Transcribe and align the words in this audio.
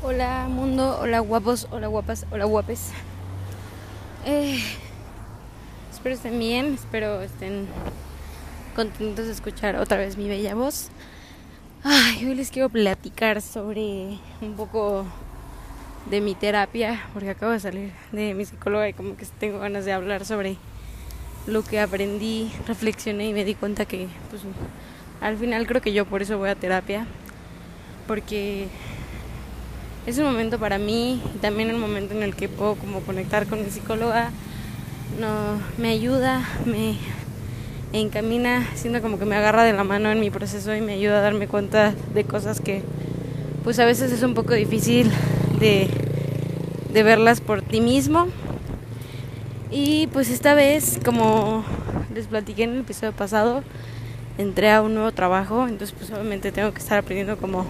Hola 0.00 0.46
mundo, 0.48 0.96
hola 1.02 1.18
guapos, 1.18 1.66
hola 1.72 1.88
guapas, 1.88 2.24
hola 2.30 2.44
guapes. 2.44 2.92
Eh, 4.24 4.62
espero 5.90 6.14
estén 6.14 6.38
bien, 6.38 6.74
espero 6.74 7.20
estén 7.20 7.66
contentos 8.76 9.26
de 9.26 9.32
escuchar 9.32 9.74
otra 9.74 9.96
vez 9.96 10.16
mi 10.16 10.28
bella 10.28 10.54
voz. 10.54 10.90
Ay, 11.82 12.24
hoy 12.24 12.36
les 12.36 12.52
quiero 12.52 12.68
platicar 12.68 13.42
sobre 13.42 14.20
un 14.40 14.54
poco 14.56 15.04
de 16.08 16.20
mi 16.20 16.36
terapia, 16.36 17.04
porque 17.12 17.30
acabo 17.30 17.50
de 17.50 17.58
salir 17.58 17.92
de 18.12 18.34
mi 18.34 18.44
psicóloga 18.44 18.88
y 18.88 18.92
como 18.92 19.16
que 19.16 19.26
tengo 19.40 19.58
ganas 19.58 19.84
de 19.84 19.92
hablar 19.92 20.24
sobre 20.24 20.58
lo 21.48 21.64
que 21.64 21.80
aprendí, 21.80 22.52
reflexioné 22.68 23.30
y 23.30 23.32
me 23.32 23.44
di 23.44 23.56
cuenta 23.56 23.84
que 23.84 24.06
pues 24.30 24.42
al 25.20 25.36
final 25.38 25.66
creo 25.66 25.82
que 25.82 25.92
yo 25.92 26.06
por 26.06 26.22
eso 26.22 26.38
voy 26.38 26.50
a 26.50 26.54
terapia, 26.54 27.04
porque 28.06 28.68
es 30.08 30.16
un 30.16 30.24
momento 30.24 30.58
para 30.58 30.78
mí 30.78 31.20
y 31.34 31.38
también 31.38 31.74
un 31.74 31.78
momento 31.78 32.14
en 32.14 32.22
el 32.22 32.34
que 32.34 32.48
puedo 32.48 32.76
como 32.76 33.00
conectar 33.00 33.46
con 33.46 33.62
mi 33.62 33.68
psicóloga. 33.70 34.30
No, 35.20 35.60
me 35.76 35.90
ayuda, 35.90 36.48
me 36.64 36.96
encamina, 37.92 38.66
siento 38.74 39.02
como 39.02 39.18
que 39.18 39.26
me 39.26 39.36
agarra 39.36 39.64
de 39.64 39.74
la 39.74 39.84
mano 39.84 40.10
en 40.10 40.18
mi 40.20 40.30
proceso 40.30 40.74
y 40.74 40.80
me 40.80 40.94
ayuda 40.94 41.18
a 41.18 41.20
darme 41.20 41.46
cuenta 41.46 41.92
de 42.14 42.24
cosas 42.24 42.62
que 42.62 42.82
pues 43.64 43.78
a 43.80 43.84
veces 43.84 44.10
es 44.10 44.22
un 44.22 44.32
poco 44.32 44.54
difícil 44.54 45.10
de, 45.60 45.90
de 46.90 47.02
verlas 47.02 47.42
por 47.42 47.60
ti 47.60 47.82
mismo. 47.82 48.28
Y 49.70 50.06
pues 50.06 50.30
esta 50.30 50.54
vez, 50.54 50.98
como 51.04 51.66
les 52.14 52.28
platiqué 52.28 52.62
en 52.62 52.70
el 52.70 52.80
episodio 52.80 53.12
pasado, 53.12 53.62
entré 54.38 54.70
a 54.70 54.80
un 54.80 54.94
nuevo 54.94 55.12
trabajo, 55.12 55.68
entonces 55.68 55.94
pues 55.98 56.10
obviamente 56.10 56.50
tengo 56.50 56.72
que 56.72 56.78
estar 56.78 56.96
aprendiendo 56.96 57.36
como 57.36 57.66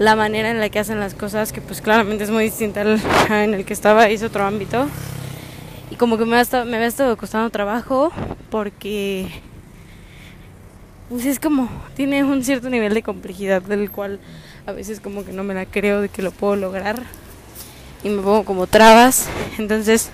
la 0.00 0.16
manera 0.16 0.50
en 0.50 0.58
la 0.60 0.70
que 0.70 0.78
hacen 0.78 0.98
las 0.98 1.12
cosas, 1.12 1.52
que 1.52 1.60
pues 1.60 1.82
claramente 1.82 2.24
es 2.24 2.30
muy 2.30 2.44
distinta 2.44 2.80
al 2.80 2.98
en 3.30 3.52
el 3.52 3.66
que 3.66 3.74
estaba, 3.74 4.08
es 4.08 4.22
otro 4.22 4.46
ámbito. 4.46 4.88
Y 5.90 5.96
como 5.96 6.16
que 6.16 6.24
me 6.24 6.36
ha 6.36 6.40
estado, 6.40 6.64
me 6.64 6.78
había 6.78 6.88
estado 6.88 7.18
costando 7.18 7.50
trabajo 7.50 8.10
porque 8.48 9.28
pues 11.10 11.26
es 11.26 11.38
como, 11.38 11.68
tiene 11.96 12.24
un 12.24 12.42
cierto 12.42 12.70
nivel 12.70 12.94
de 12.94 13.02
complejidad 13.02 13.60
del 13.60 13.90
cual 13.90 14.20
a 14.64 14.72
veces 14.72 15.00
como 15.00 15.22
que 15.22 15.34
no 15.34 15.44
me 15.44 15.52
la 15.52 15.66
creo 15.66 16.00
de 16.00 16.08
que 16.08 16.22
lo 16.22 16.30
puedo 16.30 16.56
lograr 16.56 17.02
y 18.02 18.08
me 18.08 18.22
pongo 18.22 18.46
como 18.46 18.66
trabas. 18.66 19.28
Entonces 19.58 20.08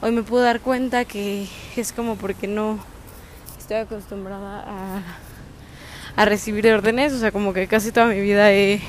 hoy 0.00 0.12
me 0.12 0.22
puedo 0.22 0.44
dar 0.44 0.60
cuenta 0.60 1.04
que 1.04 1.48
es 1.74 1.90
como 1.90 2.14
porque 2.14 2.46
no 2.46 2.78
estoy 3.58 3.78
acostumbrada 3.78 4.62
a, 4.64 5.02
a 6.14 6.24
recibir 6.24 6.72
órdenes, 6.72 7.12
o 7.14 7.18
sea, 7.18 7.32
como 7.32 7.52
que 7.52 7.66
casi 7.66 7.90
toda 7.90 8.06
mi 8.06 8.20
vida 8.20 8.52
he 8.52 8.80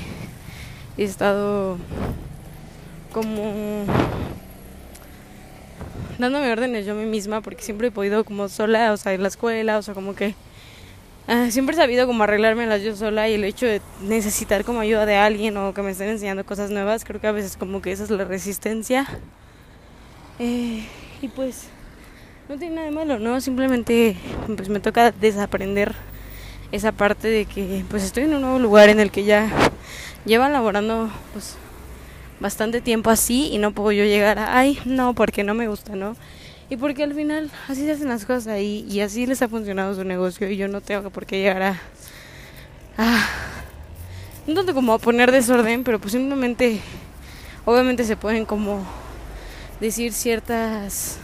he 1.04 1.06
estado 1.06 1.78
como 3.12 3.84
dándome 6.18 6.52
órdenes 6.52 6.84
yo 6.84 6.92
a 6.92 6.96
misma 6.96 7.40
porque 7.40 7.62
siempre 7.62 7.88
he 7.88 7.90
podido 7.90 8.24
como 8.24 8.48
sola, 8.48 8.92
o 8.92 8.96
sea, 8.96 9.14
en 9.14 9.22
la 9.22 9.28
escuela, 9.28 9.78
o 9.78 9.82
sea, 9.82 9.94
como 9.94 10.14
que 10.14 10.34
uh, 11.28 11.50
siempre 11.50 11.74
he 11.74 11.78
sabido 11.78 12.06
como 12.06 12.24
arreglármelas 12.24 12.82
yo 12.82 12.94
sola 12.94 13.28
y 13.28 13.34
el 13.34 13.44
hecho 13.44 13.66
de 13.66 13.80
necesitar 14.02 14.64
como 14.64 14.80
ayuda 14.80 15.06
de 15.06 15.16
alguien 15.16 15.56
o 15.56 15.72
que 15.72 15.82
me 15.82 15.92
estén 15.92 16.10
enseñando 16.10 16.44
cosas 16.44 16.70
nuevas, 16.70 17.04
creo 17.04 17.20
que 17.20 17.26
a 17.26 17.32
veces 17.32 17.56
como 17.56 17.80
que 17.80 17.92
esa 17.92 18.04
es 18.04 18.10
la 18.10 18.24
resistencia. 18.24 19.06
Eh, 20.38 20.84
y 21.22 21.28
pues 21.28 21.68
no 22.48 22.58
tiene 22.58 22.76
nada 22.76 22.88
de 22.88 22.94
malo, 22.94 23.18
¿no? 23.18 23.40
Simplemente 23.40 24.16
pues 24.54 24.68
me 24.68 24.80
toca 24.80 25.12
desaprender 25.12 25.94
esa 26.72 26.92
parte 26.92 27.28
de 27.28 27.46
que 27.46 27.84
pues 27.88 28.04
estoy 28.04 28.24
en 28.24 28.34
un 28.34 28.42
nuevo 28.42 28.58
lugar 28.58 28.90
en 28.90 29.00
el 29.00 29.10
que 29.10 29.24
ya 29.24 29.69
llevan 30.24 30.52
laborando 30.52 31.10
pues 31.32 31.56
bastante 32.40 32.80
tiempo 32.80 33.10
así 33.10 33.48
y 33.52 33.58
no 33.58 33.72
puedo 33.72 33.92
yo 33.92 34.04
llegar 34.04 34.38
a, 34.38 34.58
ay, 34.58 34.78
no, 34.84 35.14
porque 35.14 35.44
no 35.44 35.54
me 35.54 35.68
gusta, 35.68 35.94
¿no? 35.94 36.16
Y 36.68 36.76
porque 36.76 37.02
al 37.02 37.14
final 37.14 37.50
así 37.68 37.84
se 37.84 37.92
hacen 37.92 38.08
las 38.08 38.24
cosas 38.24 38.46
ahí 38.46 38.86
y 38.88 39.00
así 39.00 39.26
les 39.26 39.42
ha 39.42 39.48
funcionado 39.48 39.94
su 39.94 40.04
negocio 40.04 40.48
y 40.48 40.56
yo 40.56 40.68
no 40.68 40.80
tengo 40.80 41.10
por 41.10 41.26
qué 41.26 41.38
llegar 41.38 41.62
a, 41.62 41.80
a 42.96 43.26
no 44.46 44.54
tanto 44.54 44.74
como 44.74 44.94
a 44.94 44.98
poner 44.98 45.32
desorden, 45.32 45.84
pero 45.84 45.98
pues 45.98 46.12
simplemente, 46.12 46.80
obviamente 47.64 48.04
se 48.04 48.16
pueden 48.16 48.44
como 48.44 48.84
decir 49.80 50.12
ciertas 50.12 51.18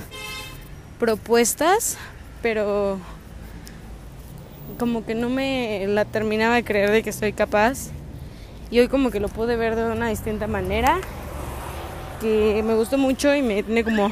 propuestas, 0.99 1.97
pero 2.43 2.99
como 4.79 5.07
que 5.07 5.15
no 5.15 5.31
me 5.31 5.87
la 5.89 6.05
terminaba 6.05 6.57
de 6.57 6.65
creer 6.65 6.91
de 6.91 7.03
que 7.03 7.13
soy 7.13 7.33
capaz 7.33 7.91
y 8.71 8.81
hoy 8.81 8.89
como 8.89 9.11
que 9.11 9.21
lo 9.21 9.29
pude 9.29 9.57
ver 9.57 9.77
de 9.77 9.85
una 9.85 10.09
distinta 10.09 10.47
manera 10.47 10.99
que 12.21 12.63
me 12.65 12.75
gustó 12.75 12.99
mucho 12.99 13.35
y 13.35 13.43
me 13.43 13.63
tiene 13.63 13.85
como 13.85 14.11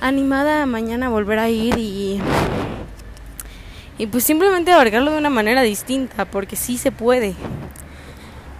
animada 0.00 0.66
mañana 0.66 1.06
a 1.06 1.08
volver 1.10 1.38
a 1.38 1.48
ir 1.48 1.76
y 1.78 2.20
y 3.98 4.06
pues 4.06 4.24
simplemente 4.24 4.72
abarcarlo 4.72 5.10
de 5.10 5.18
una 5.18 5.30
manera 5.30 5.62
distinta 5.62 6.26
porque 6.26 6.54
sí 6.54 6.76
se 6.76 6.92
puede. 6.92 7.34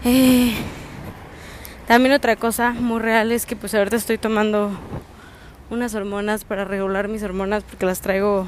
Eh, 0.04 0.54
también 1.86 2.14
otra 2.14 2.36
cosa 2.36 2.70
muy 2.72 3.00
real 3.00 3.32
es 3.32 3.44
que 3.44 3.54
pues 3.54 3.74
ahorita 3.74 3.96
estoy 3.96 4.18
tomando 4.18 4.70
unas 5.68 5.94
hormonas 5.94 6.44
para 6.44 6.64
regular 6.64 7.08
mis 7.08 7.22
hormonas 7.22 7.64
porque 7.64 7.86
las 7.86 8.00
traigo 8.00 8.46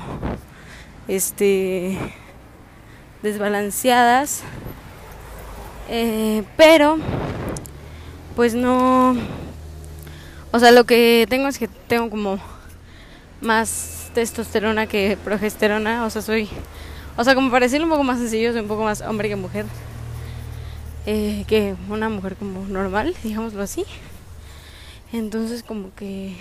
este 1.08 1.98
desbalanceadas 3.22 4.42
eh, 5.88 6.44
pero, 6.56 6.98
pues 8.36 8.54
no. 8.54 9.16
O 10.50 10.58
sea, 10.58 10.70
lo 10.70 10.84
que 10.84 11.26
tengo 11.28 11.48
es 11.48 11.58
que 11.58 11.68
tengo 11.68 12.10
como 12.10 12.38
más 13.40 14.10
testosterona 14.14 14.86
que 14.86 15.16
progesterona. 15.24 16.04
O 16.04 16.10
sea, 16.10 16.22
soy. 16.22 16.48
O 17.16 17.24
sea, 17.24 17.34
como 17.34 17.50
para 17.50 17.66
decirlo 17.66 17.86
un 17.86 17.92
poco 17.92 18.04
más 18.04 18.18
sencillo, 18.18 18.52
soy 18.52 18.60
un 18.62 18.68
poco 18.68 18.84
más 18.84 19.00
hombre 19.00 19.28
que 19.28 19.36
mujer. 19.36 19.66
Eh, 21.06 21.44
que 21.48 21.74
una 21.88 22.08
mujer 22.08 22.36
como 22.36 22.66
normal, 22.66 23.14
digámoslo 23.22 23.62
así. 23.62 23.84
Entonces, 25.12 25.62
como 25.62 25.94
que. 25.94 26.36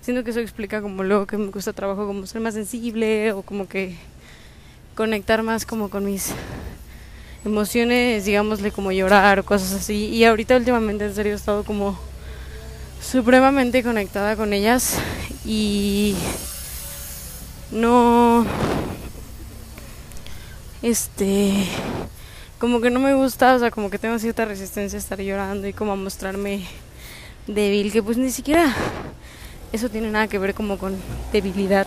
Siento 0.00 0.22
que 0.22 0.30
eso 0.30 0.40
explica 0.40 0.82
como 0.82 1.02
luego 1.02 1.26
que 1.26 1.36
me 1.36 1.50
gusta 1.50 1.72
trabajo 1.72 2.06
como 2.06 2.26
ser 2.26 2.40
más 2.40 2.54
sensible 2.54 3.32
o 3.32 3.42
como 3.42 3.68
que 3.68 3.96
conectar 4.94 5.42
más 5.42 5.66
como 5.66 5.90
con 5.90 6.04
mis 6.04 6.32
emociones, 7.46 8.24
digámosle 8.24 8.72
como 8.72 8.92
llorar 8.92 9.38
o 9.38 9.44
cosas 9.44 9.72
así. 9.72 10.06
Y 10.06 10.24
ahorita 10.24 10.56
últimamente 10.56 11.06
en 11.06 11.14
serio 11.14 11.32
he 11.32 11.36
estado 11.36 11.64
como 11.64 11.98
supremamente 13.00 13.82
conectada 13.82 14.36
con 14.36 14.52
ellas 14.52 14.98
y 15.44 16.14
no 17.70 18.44
este 20.82 21.52
como 22.58 22.80
que 22.80 22.90
no 22.90 23.00
me 23.00 23.14
gusta, 23.14 23.54
o 23.54 23.58
sea, 23.58 23.70
como 23.70 23.90
que 23.90 23.98
tengo 23.98 24.18
cierta 24.18 24.44
resistencia 24.44 24.98
a 24.98 25.00
estar 25.00 25.20
llorando 25.20 25.68
y 25.68 25.72
como 25.72 25.92
a 25.92 25.96
mostrarme 25.96 26.64
débil, 27.46 27.92
que 27.92 28.02
pues 28.02 28.16
ni 28.16 28.30
siquiera 28.30 28.74
eso 29.72 29.88
tiene 29.90 30.10
nada 30.10 30.26
que 30.26 30.38
ver 30.38 30.54
como 30.54 30.78
con 30.78 30.96
debilidad. 31.32 31.86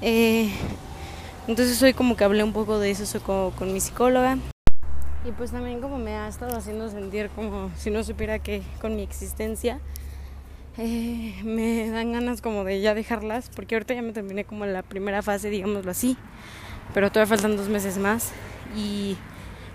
Eh, 0.00 0.48
entonces 1.48 1.82
hoy 1.82 1.94
como 1.94 2.16
que 2.16 2.22
hablé 2.22 2.44
un 2.44 2.52
poco 2.52 2.78
de 2.78 2.90
eso 2.90 3.20
con, 3.20 3.50
con 3.52 3.72
mi 3.72 3.80
psicóloga. 3.80 4.38
Y 5.24 5.32
pues 5.32 5.50
también 5.50 5.80
como 5.80 5.98
me 5.98 6.14
ha 6.14 6.28
estado 6.28 6.56
haciendo 6.56 6.88
sentir 6.88 7.30
como 7.30 7.70
si 7.76 7.90
no 7.90 8.04
supiera 8.04 8.38
que 8.38 8.62
con 8.80 8.94
mi 8.94 9.02
existencia 9.02 9.80
eh, 10.76 11.34
me 11.42 11.90
dan 11.90 12.12
ganas 12.12 12.40
como 12.40 12.62
de 12.62 12.80
ya 12.80 12.94
dejarlas, 12.94 13.50
porque 13.54 13.74
ahorita 13.74 13.94
ya 13.94 14.02
me 14.02 14.12
terminé 14.12 14.44
como 14.44 14.64
la 14.64 14.82
primera 14.82 15.22
fase, 15.22 15.50
digámoslo 15.50 15.90
así, 15.90 16.16
pero 16.94 17.10
todavía 17.10 17.34
faltan 17.34 17.56
dos 17.56 17.68
meses 17.68 17.98
más 17.98 18.30
y 18.76 19.16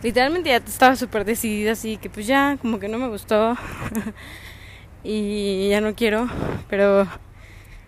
literalmente 0.01 0.49
ya 0.49 0.57
estaba 0.57 0.95
súper 0.95 1.25
decidida 1.25 1.73
así 1.73 1.97
que 1.97 2.09
pues 2.09 2.25
ya 2.25 2.57
como 2.61 2.79
que 2.79 2.87
no 2.87 2.99
me 2.99 3.09
gustó 3.09 3.57
y 5.03 5.67
ya 5.69 5.81
no 5.81 5.93
quiero, 5.93 6.29
pero 6.69 7.05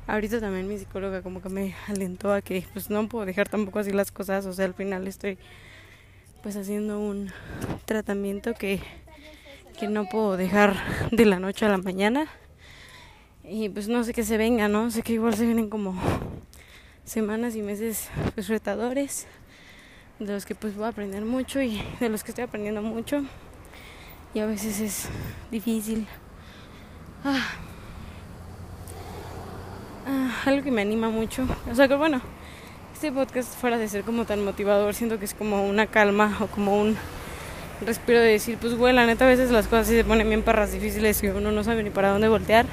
ahorita 0.07 0.39
también 0.39 0.67
mi 0.67 0.77
psicóloga 0.77 1.21
como 1.21 1.41
que 1.41 1.49
me 1.49 1.75
alentó 1.87 2.33
a 2.33 2.41
que 2.41 2.65
pues 2.73 2.89
no 2.89 3.07
puedo 3.07 3.25
dejar 3.25 3.49
tampoco 3.49 3.79
así 3.79 3.91
las 3.91 4.11
cosas, 4.11 4.45
o 4.45 4.53
sea, 4.53 4.65
al 4.65 4.73
final 4.73 5.07
estoy 5.07 5.37
pues 6.43 6.55
haciendo 6.55 6.99
un 6.99 7.31
tratamiento 7.85 8.53
que, 8.53 8.79
que 9.79 9.87
no 9.87 10.05
puedo 10.05 10.37
dejar 10.37 10.75
de 11.11 11.25
la 11.25 11.39
noche 11.39 11.65
a 11.65 11.69
la 11.69 11.77
mañana. 11.77 12.27
Y 13.43 13.69
pues 13.69 13.87
no 13.87 14.03
sé 14.03 14.13
qué 14.13 14.23
se 14.23 14.37
venga, 14.37 14.67
¿no? 14.67 14.91
Sé 14.91 15.01
que 15.01 15.13
igual 15.13 15.35
se 15.35 15.45
vienen 15.45 15.69
como 15.69 15.95
semanas 17.03 17.55
y 17.55 17.63
meses 17.63 18.09
pues 18.35 18.47
retadores, 18.47 19.25
de 20.19 20.33
los 20.33 20.45
que 20.45 20.53
pues 20.53 20.75
voy 20.75 20.85
a 20.85 20.89
aprender 20.89 21.25
mucho 21.25 21.61
y 21.61 21.81
de 21.99 22.09
los 22.09 22.23
que 22.23 22.29
estoy 22.29 22.43
aprendiendo 22.43 22.83
mucho. 22.83 23.23
Y 24.35 24.39
a 24.39 24.45
veces 24.45 24.79
es 24.79 25.09
difícil. 25.49 26.05
Ah 27.23 27.41
algo 30.45 30.63
que 30.63 30.71
me 30.71 30.81
anima 30.81 31.09
mucho. 31.09 31.45
O 31.71 31.75
sea 31.75 31.87
que 31.87 31.95
bueno, 31.95 32.21
este 32.93 33.11
podcast 33.11 33.53
fuera 33.59 33.77
de 33.77 33.87
ser 33.87 34.03
como 34.03 34.25
tan 34.25 34.43
motivador, 34.43 34.93
siento 34.93 35.19
que 35.19 35.25
es 35.25 35.33
como 35.33 35.67
una 35.67 35.87
calma 35.87 36.37
o 36.41 36.47
como 36.47 36.79
un 36.79 36.95
respiro 37.85 38.19
de 38.19 38.27
decir, 38.27 38.57
pues 38.59 38.75
güey, 38.75 38.93
la 38.93 39.05
neta 39.05 39.25
a 39.25 39.27
veces 39.27 39.51
las 39.51 39.67
cosas 39.67 39.87
sí 39.87 39.95
se 39.95 40.03
ponen 40.03 40.27
bien 40.27 40.43
parras 40.43 40.71
difíciles 40.71 41.21
y 41.23 41.27
uno 41.27 41.51
no 41.51 41.63
sabe 41.63 41.83
ni 41.83 41.89
para 41.89 42.09
dónde 42.09 42.27
voltear. 42.27 42.65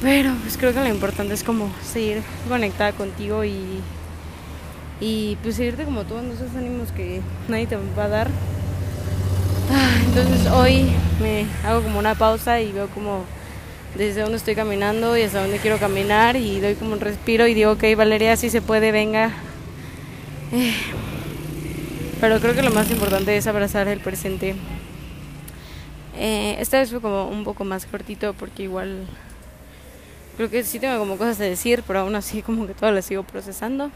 Pero 0.00 0.32
pues 0.42 0.56
creo 0.56 0.74
que 0.74 0.80
lo 0.80 0.88
importante 0.88 1.32
es 1.34 1.44
como 1.44 1.72
seguir 1.82 2.22
conectada 2.48 2.92
contigo 2.92 3.44
y, 3.44 3.80
y 5.00 5.36
pues 5.42 5.56
seguirte 5.56 5.84
como 5.84 6.04
tú 6.04 6.18
en 6.18 6.32
esos 6.32 6.54
ánimos 6.56 6.90
que 6.92 7.20
nadie 7.48 7.66
te 7.66 7.76
va 7.76 8.04
a 8.04 8.08
dar. 8.08 8.28
Ah, 9.70 10.02
entonces 10.04 10.46
hoy 10.48 10.92
me 11.20 11.46
hago 11.64 11.82
como 11.82 11.98
una 11.98 12.14
pausa 12.14 12.60
y 12.60 12.72
veo 12.72 12.88
como 12.88 13.24
desde 13.94 14.22
dónde 14.22 14.36
estoy 14.36 14.54
caminando 14.54 15.16
y 15.16 15.22
hasta 15.22 15.42
dónde 15.42 15.58
quiero 15.58 15.78
caminar 15.78 16.36
y 16.36 16.60
doy 16.60 16.74
como 16.74 16.92
un 16.92 17.00
respiro 17.00 17.46
y 17.46 17.54
digo, 17.54 17.72
ok 17.72 17.84
Valeria, 17.96 18.36
si 18.36 18.50
se 18.50 18.62
puede, 18.62 18.92
venga. 18.92 19.32
Eh, 20.52 20.74
pero 22.20 22.40
creo 22.40 22.54
que 22.54 22.62
lo 22.62 22.70
más 22.70 22.90
importante 22.90 23.36
es 23.36 23.46
abrazar 23.46 23.88
el 23.88 24.00
presente. 24.00 24.54
Eh, 26.16 26.56
esta 26.60 26.78
vez 26.78 26.90
fue 26.90 27.00
como 27.00 27.26
un 27.26 27.44
poco 27.44 27.64
más 27.64 27.86
cortito 27.86 28.34
porque 28.34 28.64
igual 28.64 29.06
creo 30.36 30.50
que 30.50 30.62
sí 30.62 30.78
tengo 30.78 30.98
como 30.98 31.16
cosas 31.16 31.38
de 31.38 31.48
decir, 31.48 31.82
pero 31.86 32.00
aún 32.00 32.14
así 32.14 32.42
como 32.42 32.66
que 32.66 32.74
todo 32.74 32.90
las 32.92 33.06
sigo 33.06 33.22
procesando. 33.22 33.90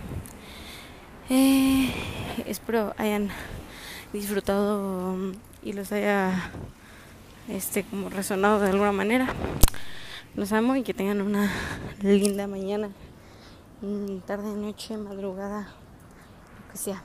Eh, 1.31 1.91
espero 2.47 2.95
hayan 2.99 3.31
disfrutado 4.13 5.17
y 5.63 5.73
los 5.73 5.91
haya 5.93 6.51
este 7.49 7.85
como 7.85 8.09
resonado 8.09 8.61
de 8.61 8.71
alguna 8.71 8.93
manera. 8.93 9.29
Los 10.37 10.53
amo 10.53 10.77
y 10.77 10.83
que 10.83 10.93
tengan 10.93 11.23
una 11.23 11.51
linda 12.03 12.47
mañana, 12.47 12.91
tarde, 14.27 14.55
noche, 14.55 14.99
madrugada, 14.99 15.63
lo 15.63 16.73
que 16.73 16.77
sea. 16.77 17.03